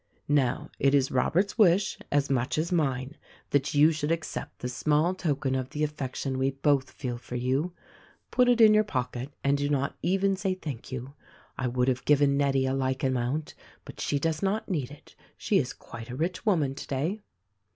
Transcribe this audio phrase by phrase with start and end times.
[0.27, 3.17] "Now, it is Robert's wish, as much as mine,
[3.51, 7.43] that yon should accept this small token of the affection we both feel THE RECORDING
[7.45, 7.61] ANGEL
[8.35, 8.47] 185 for you.
[8.47, 11.13] Put it in your pocket and do not even say thank you.
[11.55, 13.53] I would have given Nettie a like amount,
[13.85, 15.13] but she does not need it.
[15.37, 17.19] She is quite a rich woman today."